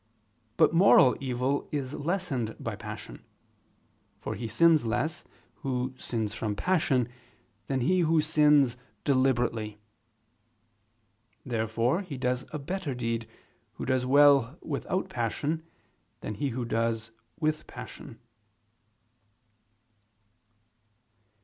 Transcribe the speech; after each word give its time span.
But 0.57 0.73
moral 0.73 1.15
evil 1.19 1.69
is 1.71 1.93
lessened 1.93 2.55
by 2.59 2.75
passion: 2.75 3.23
for 4.19 4.33
he 4.33 4.47
sins 4.47 4.83
less, 4.83 5.25
who 5.57 5.93
sins 5.95 6.33
from 6.33 6.55
passion, 6.55 7.07
than 7.67 7.81
he 7.81 7.99
who 7.99 8.19
sins 8.19 8.77
deliberately. 9.03 9.77
Therefore 11.45 12.01
he 12.01 12.17
does 12.17 12.45
a 12.51 12.57
better 12.57 12.95
deed, 12.95 13.29
who 13.73 13.85
does 13.85 14.03
well 14.03 14.57
without 14.63 15.07
passion, 15.07 15.61
than 16.21 16.33
he 16.33 16.49
who 16.49 16.65
does 16.65 17.11
with 17.39 17.67
passion. 17.67 18.17